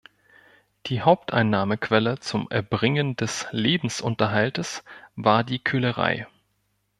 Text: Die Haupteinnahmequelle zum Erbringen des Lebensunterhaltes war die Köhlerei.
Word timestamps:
Die 0.87 1.01
Haupteinnahmequelle 1.03 2.17
zum 2.17 2.49
Erbringen 2.49 3.15
des 3.17 3.45
Lebensunterhaltes 3.51 4.83
war 5.15 5.43
die 5.43 5.59
Köhlerei. 5.59 6.25